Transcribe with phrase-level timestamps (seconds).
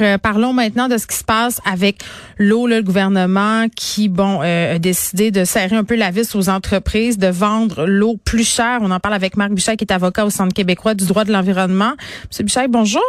[0.00, 1.98] Euh, parlons maintenant de ce qui se passe avec
[2.38, 6.48] l'eau, le gouvernement qui, bon, euh, a décidé de serrer un peu la vis aux
[6.48, 8.78] entreprises, de vendre l'eau plus chère.
[8.80, 11.32] On en parle avec Marc Bichet, qui est avocat au Centre québécois du droit de
[11.32, 11.92] l'environnement.
[12.30, 13.02] Monsieur Bichet, bonjour.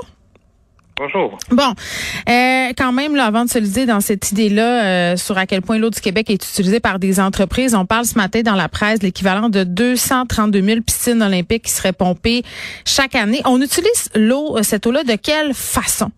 [0.97, 1.37] Bonjour.
[1.51, 1.73] Bon,
[2.29, 5.77] euh, quand même, là, avant de se liser dans cette idée-là sur à quel point
[5.77, 9.01] l'eau du Québec est utilisée par des entreprises, on parle ce matin dans la presse
[9.01, 12.43] l'équivalent de 232 000 piscines olympiques qui seraient pompées
[12.85, 13.41] chaque année.
[13.45, 16.11] On utilise l'eau, cette eau-là, de quelle façon?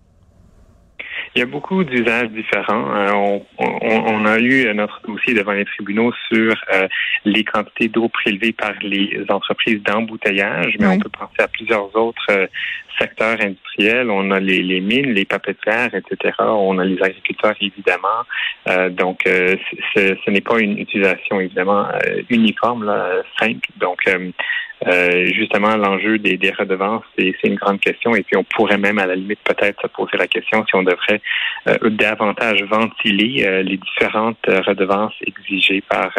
[1.36, 2.96] Il y a beaucoup d'usages différents.
[2.96, 6.87] Euh, on, a eu notre dossier devant les tribunaux sur euh,
[7.25, 12.47] les quantités d'eau prélevées par les entreprises d'embouteillage, mais on peut penser à plusieurs autres
[12.95, 14.09] euh, secteurs industriels.
[14.09, 16.33] On a les, mines, les papetières, etc.
[16.39, 18.23] On a les agriculteurs, évidemment.
[18.91, 21.85] donc, ce, n'est pas une utilisation, évidemment,
[22.29, 23.69] uniforme, là, simple.
[23.77, 23.99] Donc,
[24.87, 28.13] euh, justement, l'enjeu des, des redevances, c'est une grande question.
[28.15, 30.83] Et puis, on pourrait même, à la limite, peut-être se poser la question si on
[30.83, 31.21] devrait
[31.68, 36.11] euh, davantage ventiler euh, les différentes redevances exigées par,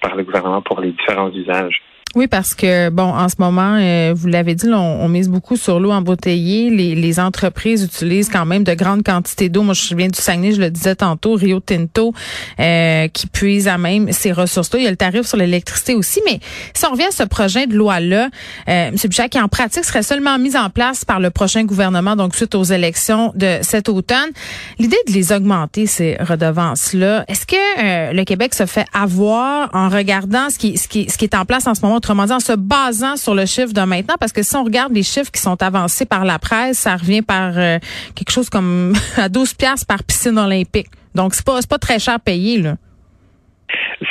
[0.00, 1.80] par le gouvernement pour les différents usages.
[2.14, 5.80] Oui, parce que bon, en ce moment, euh, vous l'avez dit, on, mise beaucoup sur
[5.80, 6.68] l'eau embouteillée.
[6.68, 9.62] Les, les entreprises utilisent quand même de grandes quantités d'eau.
[9.62, 12.12] Moi, je viens du Saguenay, je le disais tantôt, Rio Tinto,
[12.60, 14.78] euh, qui puise à même ces ressources-là.
[14.78, 16.20] Il y a le tarif sur l'électricité aussi.
[16.26, 16.38] Mais
[16.74, 18.28] si on revient à ce projet de loi-là,
[18.68, 18.94] euh, M.
[19.04, 22.54] Bichat, qui en pratique serait seulement mis en place par le prochain gouvernement, donc suite
[22.54, 24.30] aux élections de cet automne,
[24.78, 29.88] l'idée de les augmenter, ces redevances-là, est-ce que euh, le Québec se fait avoir en
[29.88, 32.32] regardant ce qui, ce qui, ce qui est en place en ce moment autrement dit,
[32.32, 35.30] en se basant sur le chiffre de maintenant, parce que si on regarde les chiffres
[35.30, 37.78] qui sont avancés par la presse, ça revient par euh,
[38.16, 40.88] quelque chose comme à 12 piastres par piscine olympique.
[41.14, 42.76] Donc, c'est pas, pas très cher payé, là.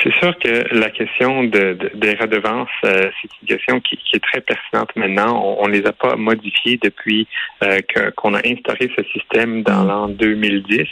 [0.03, 4.41] C'est sûr que la question de, des redevances, euh, c'est une question qui, est très
[4.41, 5.57] pertinente maintenant.
[5.59, 7.27] On, ne les a pas modifiées depuis
[7.63, 7.79] euh,
[8.15, 10.87] qu'on a instauré ce système dans l'an 2010.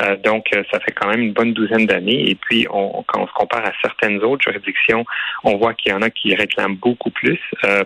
[0.00, 2.30] Euh, donc, ça fait quand même une bonne douzaine d'années.
[2.30, 5.04] Et puis, on, quand on se compare à certaines autres juridictions,
[5.44, 7.40] on voit qu'il y en a qui réclament beaucoup plus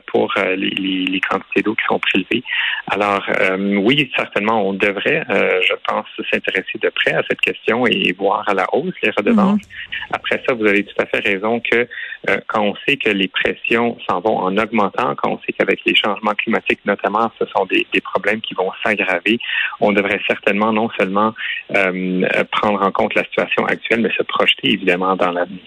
[0.07, 2.43] pour les, les, quantités d'eau qui sont prélevées.
[2.89, 3.25] Alors,
[3.59, 8.55] oui, certainement, on devrait, je pense, s'intéresser de près à cette question et voir à
[8.55, 9.61] la hausse les redevances.
[9.61, 10.15] Mm-hmm.
[10.15, 11.89] Après ça, vous avez tout à fait raison que
[12.31, 15.81] euh, quand on sait que les pressions s'en vont en augmentant, quand on sait qu'avec
[15.85, 19.39] les changements climatiques notamment, ce sont des, problèmes qui vont s'aggraver,
[19.81, 21.35] on devrait certainement non seulement
[21.75, 25.63] euh, prendre en compte la situation actuelle, mais se projeter évidemment dans l'avenir.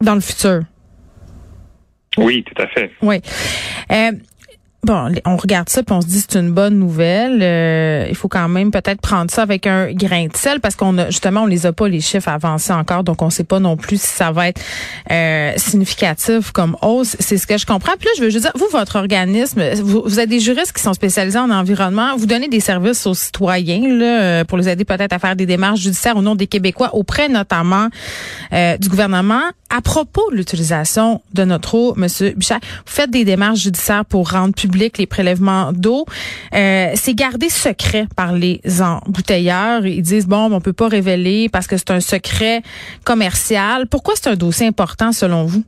[0.00, 0.60] Dans le futur.
[2.16, 2.92] Oui, tout à fait.
[3.02, 3.20] Oui.
[3.90, 4.12] Euh,
[4.84, 7.40] bon, on regarde ça puis on se dit c'est une bonne nouvelle.
[7.42, 10.96] Euh, il faut quand même peut-être prendre ça avec un grain de sel parce qu'on
[10.98, 13.76] a justement on les a pas les chiffres avancés encore, donc on sait pas non
[13.76, 14.60] plus si ça va être
[15.10, 17.16] euh, significatif comme hausse.
[17.20, 17.92] C'est ce que je comprends.
[17.98, 20.82] Puis là, je veux juste dire, vous, votre organisme, vous, vous êtes des juristes qui
[20.82, 22.16] sont spécialisés en environnement.
[22.16, 25.46] Vous donnez des services aux citoyens là, euh, pour les aider peut-être à faire des
[25.46, 27.88] démarches judiciaires au nom des Québécois auprès notamment
[28.52, 29.42] du gouvernement.
[29.76, 34.30] À propos de l'utilisation de notre eau, Monsieur Bichat, vous faites des démarches judiciaires pour
[34.30, 36.06] rendre public les prélèvements d'eau.
[36.54, 39.84] Euh, c'est gardé secret par les embouteilleurs.
[39.84, 42.62] Ils disent bon, on peut pas révéler parce que c'est un secret
[43.02, 43.88] commercial.
[43.88, 45.64] Pourquoi c'est un dossier important selon vous?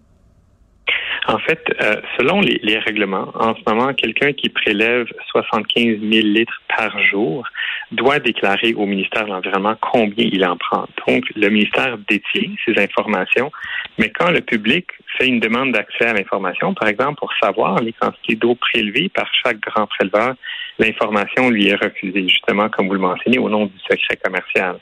[1.29, 6.27] En fait, euh, selon les, les, règlements, en ce moment, quelqu'un qui prélève 75 000
[6.27, 7.45] litres par jour
[7.93, 10.87] doit déclarer au ministère de l'Environnement combien il en prend.
[11.07, 13.51] Donc, le ministère détient ces informations,
[13.99, 14.87] mais quand le public
[15.19, 19.29] fait une demande d'accès à l'information, par exemple, pour savoir les quantités d'eau prélevées par
[19.43, 20.35] chaque grand préleveur,
[20.79, 24.77] l'information lui est refusée, justement, comme vous le mentionnez, au nom du secret commercial.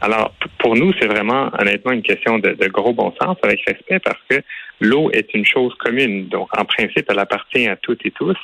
[0.00, 3.98] Alors, pour nous, c'est vraiment, honnêtement, une question de, de, gros bon sens, avec respect,
[3.98, 4.36] parce que
[4.80, 6.28] l'eau est une chose commune.
[6.28, 8.36] Donc, en principe, elle appartient à toutes et tous.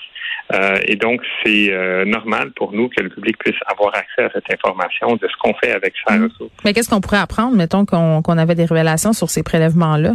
[0.55, 4.31] Euh, et donc, c'est euh, normal pour nous que le public puisse avoir accès à
[4.33, 6.25] cette information de ce qu'on fait avec sa mmh.
[6.25, 6.53] ressource.
[6.65, 10.15] Mais qu'est-ce qu'on pourrait apprendre, mettons, qu'on avait des révélations sur ces prélèvements-là?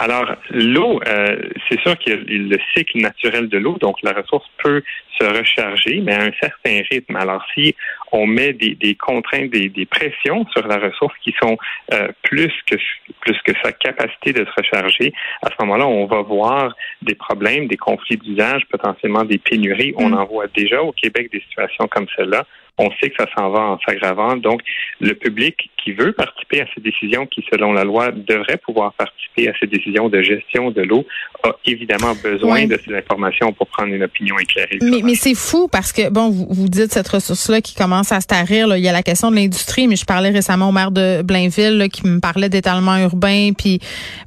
[0.00, 1.36] Alors, l'eau, euh,
[1.68, 4.82] c'est sûr qu'il y a le cycle naturel de l'eau, donc la ressource peut
[5.18, 7.16] se recharger, mais à un certain rythme.
[7.16, 7.74] Alors, si
[8.12, 11.56] on met des, des contraintes, des, des, pressions sur la ressource qui sont
[11.92, 12.76] euh, plus que
[13.20, 15.12] plus que sa capacité de se recharger,
[15.42, 19.94] à ce moment-là, on va voir des problèmes, des conflits d'usage, potentiellement des pénuries.
[19.96, 20.14] On mm.
[20.14, 22.46] en voit déjà au Québec des situations comme celle-là.
[22.78, 24.36] On sait que ça s'en va en s'aggravant.
[24.36, 24.62] Donc,
[25.00, 29.48] le public qui veut participer à ces décisions, qui selon la loi devrait pouvoir participer
[29.48, 31.04] à ces décisions de gestion de l'eau,
[31.42, 34.78] a évidemment besoin de ces informations pour prendre une opinion éclairée.
[34.80, 38.20] Mais, mais c'est fou parce que, bon, vous, vous dites cette ressource-là qui commence à
[38.20, 38.66] se tarir.
[38.66, 38.78] Là.
[38.78, 41.88] Il y a la question de l'industrie, mais je parlais récemment au maire de Blainville
[41.92, 43.80] qui me parlait d'étalement urbain, puis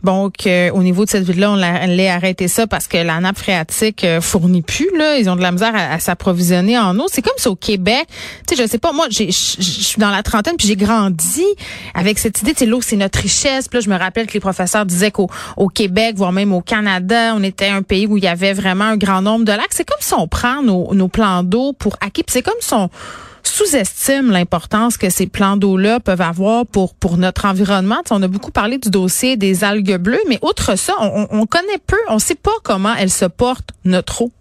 [0.03, 4.03] bon, qu'au niveau de cette ville-là, on allait arrêter ça parce que la nappe phréatique
[4.03, 4.89] euh, fournit plus.
[4.97, 5.17] Là.
[5.17, 7.05] Ils ont de la misère à, s'approvisionner en eau.
[7.11, 8.07] C'est comme si au Québec,
[8.47, 11.43] tu sais, je sais pas, moi, je suis dans la trentaine, puis j'ai grandi
[11.93, 13.67] avec cette idée, tu l'eau, c'est notre richesse.
[13.67, 16.61] Puis là, je me rappelle que les professeurs disaient qu'au au Québec, voire même au
[16.61, 19.71] Canada, on était un pays où il y avait vraiment un grand nombre de lacs.
[19.71, 22.23] C'est comme si on prend nos, nos plans d'eau pour acquis.
[22.27, 22.89] C'est comme si on
[23.43, 28.01] sous-estime l'importance que ces plans d'eau-là peuvent avoir pour, pour notre environnement.
[28.11, 31.79] on a beaucoup parlé du dossier des algues bleues, mais outre ça, on, on connaît
[31.85, 34.31] peu, on ne sait pas comment elles se portent, notre eau.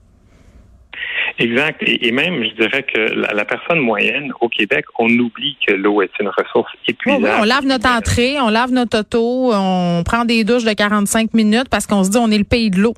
[1.38, 1.82] Exact.
[1.86, 6.10] Et, même, je dirais que la, personne moyenne au Québec, on oublie que l'eau est
[6.20, 7.40] une ressource épuisable.
[7.40, 11.68] on lave notre entrée, on lave notre auto, on prend des douches de 45 minutes
[11.70, 12.94] parce qu'on se dit on est le pays de l'eau.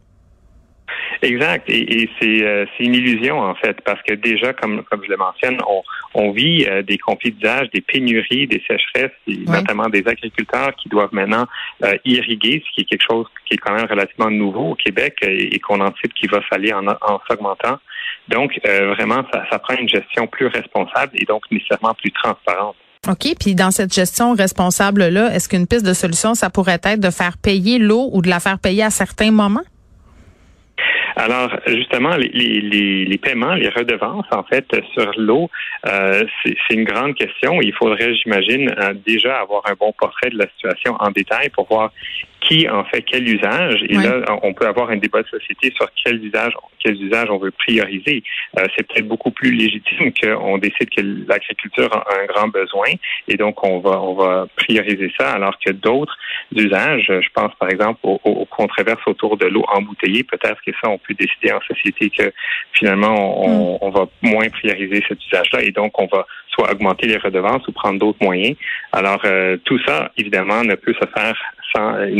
[1.24, 1.68] Exact.
[1.70, 5.56] Et, euh, c'est une illusion, en fait, parce que déjà, comme, comme je le mentionne,
[5.66, 5.82] on,
[6.14, 11.12] on vit euh, des conflits d'usage, des pénuries, des sécheresses, notamment des agriculteurs qui doivent
[11.14, 11.46] maintenant
[11.82, 15.16] euh, irriguer, ce qui est quelque chose qui est quand même relativement nouveau au Québec
[15.22, 17.78] et, qu'on anticipe qui va s'aller en, en s'augmentant.
[18.28, 22.76] Donc, vraiment, ça, ça prend une gestion plus responsable et donc nécessairement plus transparente.
[23.08, 23.34] OK.
[23.38, 27.36] Puis dans cette gestion responsable-là, est-ce qu'une piste de solution, ça pourrait être de faire
[27.36, 29.64] payer l'eau ou de la faire payer à certains moments?
[31.24, 32.60] Alors, justement, les,
[33.06, 35.48] les, paiements, les redevances, en fait, sur l'eau,
[35.86, 37.62] euh, c'est une grande question.
[37.62, 41.66] Il faudrait, j'imagine, euh, déjà avoir un bon portrait de la situation en détail pour
[41.66, 41.92] voir
[42.44, 43.84] qui en fait quel usage.
[43.88, 47.38] Et là, on peut avoir un débat de société sur quel usage, quels usages on
[47.38, 48.22] veut prioriser.
[48.58, 52.88] Euh, c'est peut-être beaucoup plus légitime qu'on décide que l'agriculture a un grand besoin
[53.28, 56.16] et donc on va on va prioriser ça, alors que d'autres
[56.54, 60.90] usages, je pense par exemple aux, aux controverses autour de l'eau embouteillée, peut-être que ça
[60.90, 62.32] on peut décider en société que
[62.72, 63.78] finalement on, mm.
[63.80, 67.72] on va moins prioriser cet usage-là et donc on va soit augmenter les redevances ou
[67.72, 68.56] prendre d'autres moyens.
[68.92, 71.36] Alors euh, tout ça évidemment ne peut se faire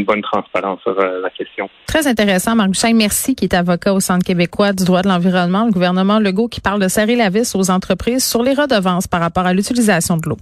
[0.04, 1.68] bonne transparence sur euh, la question.
[1.86, 2.92] Très intéressant, Marc Bouchain.
[2.94, 6.60] Merci, qui est avocat au Centre québécois du droit de l'environnement, le gouvernement Legault qui
[6.60, 10.28] parle de serrer la vis aux entreprises sur les redevances par rapport à l'utilisation de
[10.28, 10.38] l'eau.